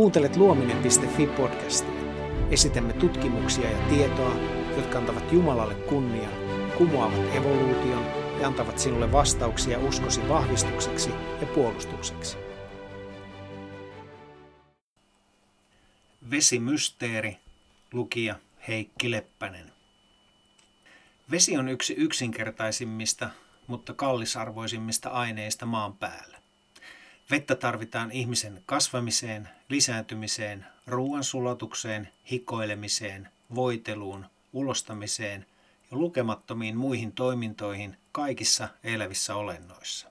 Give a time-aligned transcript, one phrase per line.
[0.00, 2.00] Kuuntelet luominen.fi podcastia.
[2.50, 4.36] Esitämme tutkimuksia ja tietoa,
[4.76, 6.32] jotka antavat Jumalalle kunnian,
[6.78, 8.06] kumoavat evoluution
[8.40, 11.10] ja antavat sinulle vastauksia uskosi vahvistukseksi
[11.40, 12.36] ja puolustukseksi.
[16.30, 17.36] Vesimysteeri,
[17.92, 18.34] lukija
[18.68, 19.72] Heikki Leppänen.
[21.30, 23.30] Vesi on yksi yksinkertaisimmista,
[23.66, 26.40] mutta kallisarvoisimmista aineista maan päällä.
[27.30, 35.46] Vettä tarvitaan ihmisen kasvamiseen, lisääntymiseen, ruoansulatukseen, hikoilemiseen, voiteluun, ulostamiseen
[35.90, 40.10] ja lukemattomiin muihin toimintoihin kaikissa elävissä olennoissa.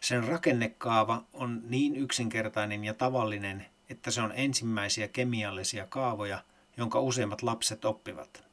[0.00, 6.44] Sen rakennekaava on niin yksinkertainen ja tavallinen, että se on ensimmäisiä kemiallisia kaavoja,
[6.76, 8.44] jonka useimmat lapset oppivat.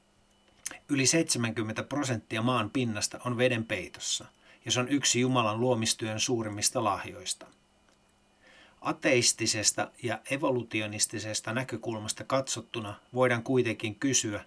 [0.89, 4.25] Yli 70 prosenttia maan pinnasta on veden peitossa–
[4.65, 7.45] ja se on yksi Jumalan luomistyön suurimmista lahjoista.
[8.81, 14.45] Ateistisesta ja evolutionistisesta näkökulmasta katsottuna voidaan kuitenkin kysyä,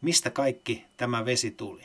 [0.00, 1.82] mistä kaikki tämä vesi tuli.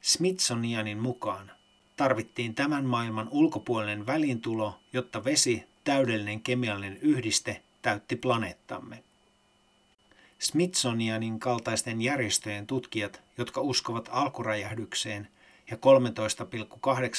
[0.00, 1.52] Smithsonianin mukaan
[1.96, 9.02] tarvittiin tämän maailman ulkopuolinen välintulo, jotta vesi, täydellinen kemiallinen yhdiste, täytti planeettamme.
[10.38, 15.28] Smithsonianin kaltaisten järjestöjen tutkijat, jotka uskovat alkuräjähdykseen
[15.70, 15.76] ja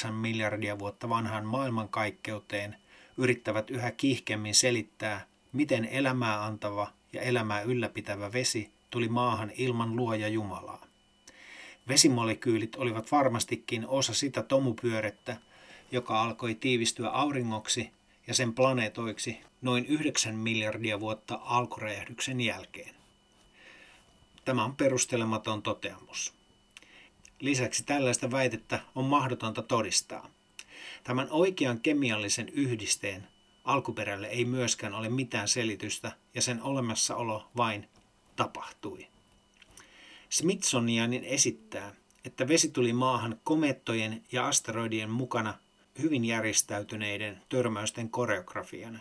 [0.06, 2.76] 13,8 miljardia vuotta vanhaan maailmankaikkeuteen,
[3.16, 10.28] yrittävät yhä kiihkemmin selittää, miten elämää antava ja elämää ylläpitävä vesi tuli maahan ilman luoja
[10.28, 10.86] Jumalaa.
[11.88, 15.36] Vesimolekyylit olivat varmastikin osa sitä tomupyörettä,
[15.92, 17.90] joka alkoi tiivistyä auringoksi
[18.26, 22.94] ja sen planeetoiksi noin 9 miljardia vuotta alkuräjähdyksen jälkeen.
[24.44, 26.35] Tämä on perustelematon toteamus.
[27.40, 30.30] Lisäksi tällaista väitettä on mahdotonta todistaa.
[31.04, 33.28] Tämän oikean kemiallisen yhdisteen
[33.64, 37.88] alkuperälle ei myöskään ole mitään selitystä ja sen olemassaolo vain
[38.36, 39.06] tapahtui.
[40.28, 45.54] Smithsonianin esittää, että vesi tuli maahan komettojen ja asteroidien mukana
[46.02, 49.00] hyvin järjestäytyneiden törmäysten koreografiana.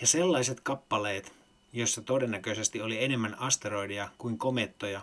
[0.00, 1.32] Ja sellaiset kappaleet,
[1.72, 5.00] joissa todennäköisesti oli enemmän asteroidia kuin komettoja,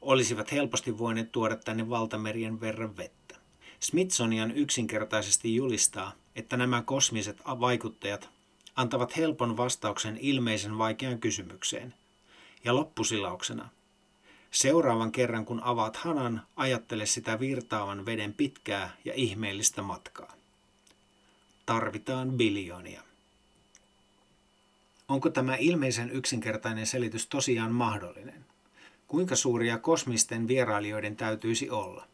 [0.00, 3.36] olisivat helposti voineet tuoda tänne valtamerien verran vettä.
[3.80, 8.28] Smithsonian yksinkertaisesti julistaa, että nämä kosmiset vaikuttajat
[8.76, 11.94] antavat helpon vastauksen ilmeisen vaikeaan kysymykseen.
[12.64, 13.68] Ja loppusilauksena.
[14.50, 20.34] Seuraavan kerran kun avaat hanan, ajattele sitä virtaavan veden pitkää ja ihmeellistä matkaa.
[21.66, 23.02] Tarvitaan biljoonia.
[25.08, 28.47] Onko tämä ilmeisen yksinkertainen selitys tosiaan mahdollinen?
[29.08, 32.06] Kuinka suuria kosmisten vierailijoiden täytyisi olla?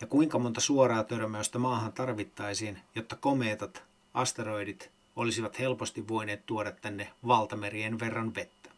[0.00, 3.82] Ja kuinka monta suoraa törmäystä maahan tarvittaisiin, jotta komeetat,
[4.14, 8.70] asteroidit olisivat helposti voineet tuoda tänne valtamerien verran vettä?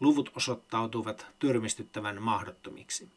[0.00, 3.08] Luvut osoittautuvat tyrmistyttävän mahdottomiksi.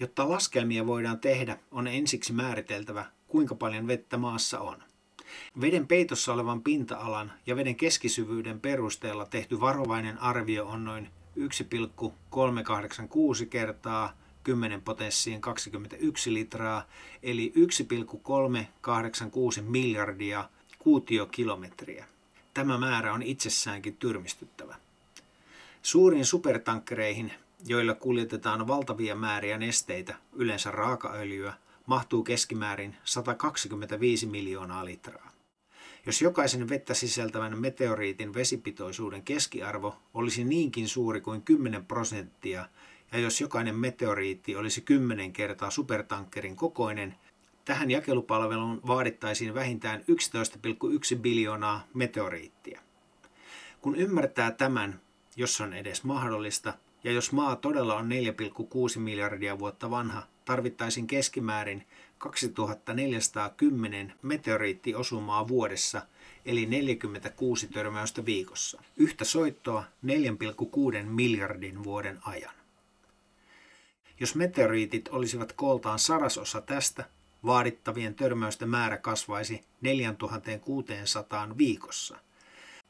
[0.00, 4.82] Jotta laskelmia voidaan tehdä, on ensiksi määriteltävä, kuinka paljon vettä maassa on.
[5.60, 14.16] Veden peitossa olevan pinta-alan ja veden keskisyvyyden perusteella tehty varovainen arvio on noin 1,386 kertaa
[14.42, 16.86] 10 potenssiin 21 litraa,
[17.22, 20.48] eli 1,386 miljardia
[20.78, 22.06] kuutiokilometriä.
[22.54, 24.76] Tämä määrä on itsessäänkin tyrmistyttävä.
[25.82, 27.32] Suuriin supertankkereihin,
[27.66, 31.54] joilla kuljetetaan valtavia määriä nesteitä, yleensä raakaöljyä,
[31.86, 35.35] mahtuu keskimäärin 125 miljoonaa litraa.
[36.06, 42.68] Jos jokaisen vettä sisältävän meteoriitin vesipitoisuuden keskiarvo olisi niinkin suuri kuin 10 prosenttia,
[43.12, 47.14] ja jos jokainen meteoriitti olisi 10 kertaa supertankkerin kokoinen,
[47.64, 52.80] tähän jakelupalveluun vaadittaisiin vähintään 11,1 biljoonaa meteoriittia.
[53.80, 55.00] Kun ymmärtää tämän,
[55.36, 56.74] jos on edes mahdollista,
[57.04, 58.08] ja jos maa todella on
[58.94, 61.86] 4,6 miljardia vuotta vanha, tarvittaisiin keskimäärin
[62.18, 66.02] 2410 meteoriittiosumaa vuodessa,
[66.46, 68.82] eli 46 törmäystä viikossa.
[68.96, 72.54] Yhtä soittoa 4,6 miljardin vuoden ajan.
[74.20, 77.04] Jos meteoriitit olisivat kooltaan sarasosa tästä,
[77.46, 82.18] vaadittavien törmäysten määrä kasvaisi 4600 viikossa.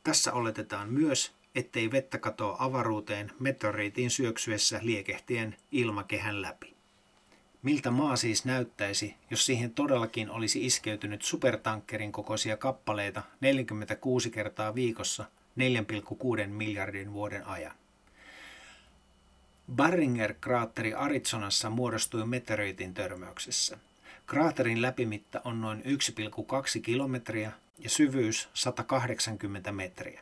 [0.03, 6.76] Tässä oletetaan myös, ettei vettä katoa avaruuteen meteoriitin syöksyessä liekehtien ilmakehän läpi.
[7.63, 15.25] Miltä maa siis näyttäisi, jos siihen todellakin olisi iskeytynyt supertankkerin kokoisia kappaleita 46 kertaa viikossa
[16.43, 17.75] 4,6 miljardin vuoden ajan?
[19.77, 23.79] Barringer-kraatteri Arizonassa muodostui meteoriitin törmäyksessä.
[24.27, 30.21] Kraaterin läpimitta on noin 1,2 kilometriä ja syvyys 180 metriä.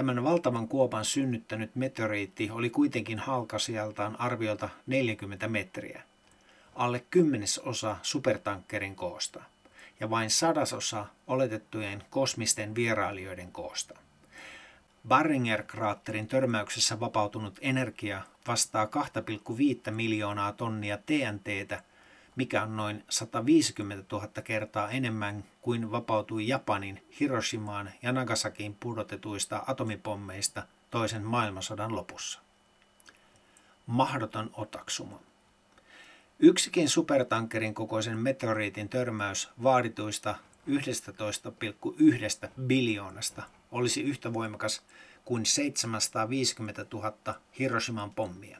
[0.00, 6.02] Tämän valtavan kuopan synnyttänyt meteoriitti oli kuitenkin halkasijaltaan arviolta 40 metriä,
[6.74, 9.42] alle kymmenesosa supertankkerin koosta
[10.00, 13.94] ja vain sadasosa oletettujen kosmisten vierailijoiden koosta.
[15.08, 18.84] Barringer-kraatterin törmäyksessä vapautunut energia vastaa
[19.86, 21.82] 2,5 miljoonaa tonnia TNTtä,
[22.36, 30.62] mikä on noin 150 000 kertaa enemmän kuin vapautui Japanin, Hiroshimaan ja Nagasakiin pudotetuista atomipommeista
[30.90, 32.40] toisen maailmansodan lopussa.
[33.86, 35.20] Mahdoton otaksuma.
[36.38, 40.34] Yksikin supertankerin kokoisen meteoriitin törmäys vaadituista
[40.68, 44.82] 11,1 biljoonasta olisi yhtä voimakas
[45.24, 47.12] kuin 750 000
[47.58, 48.59] Hiroshiman pommia.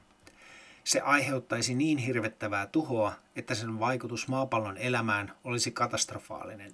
[0.91, 6.73] Se aiheuttaisi niin hirvettävää tuhoa, että sen vaikutus maapallon elämään olisi katastrofaalinen.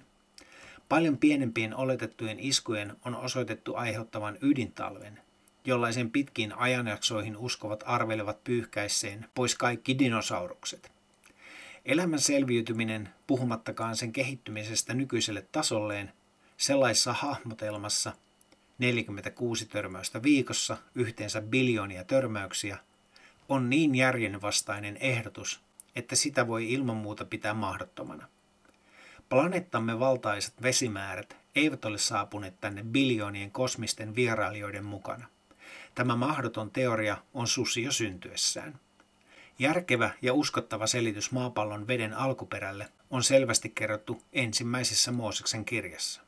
[0.88, 5.20] Paljon pienempien oletettujen iskujen on osoitettu aiheuttavan ydintalven,
[5.64, 10.92] jollaisen pitkiin ajanjaksoihin uskovat arvelevat pyyhkäisseen pois kaikki dinosaurukset.
[11.84, 16.12] Elämän selviytyminen, puhumattakaan sen kehittymisestä nykyiselle tasolleen,
[16.56, 18.12] sellaisessa hahmotelmassa
[18.78, 22.78] 46 törmäystä viikossa, yhteensä biljoonia törmäyksiä,
[23.48, 25.60] on niin järjenvastainen ehdotus,
[25.96, 28.28] että sitä voi ilman muuta pitää mahdottomana.
[29.28, 35.26] Planeettamme valtaisat vesimäärät eivät ole saapuneet tänne biljoonien kosmisten vierailijoiden mukana.
[35.94, 38.81] Tämä mahdoton teoria on susi jo syntyessään.
[39.58, 46.20] Järkevä ja uskottava selitys maapallon veden alkuperälle on selvästi kerrottu ensimmäisessä Mooseksen kirjassa.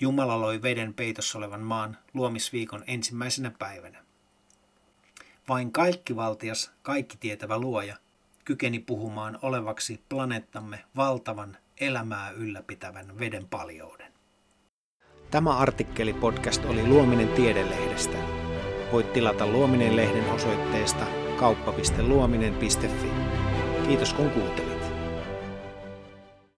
[0.00, 4.04] Jumala loi veden peitossa olevan maan luomisviikon ensimmäisenä päivänä.
[5.52, 7.96] Vain kaikkivaltias, kaikki tietävä luoja
[8.44, 14.12] kykeni puhumaan olevaksi planeettamme valtavan elämää ylläpitävän veden paljouden.
[15.30, 18.18] Tämä artikkeli podcast oli Luominen tiedelehdestä.
[18.92, 21.06] Voit tilata Luominen lehden osoitteesta
[21.38, 23.10] kauppa.luominen.fi.
[23.86, 24.71] Kiitos kun kuuntelit.